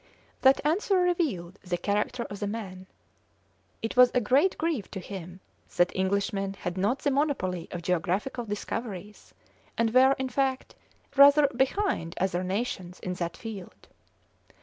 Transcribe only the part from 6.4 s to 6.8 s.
had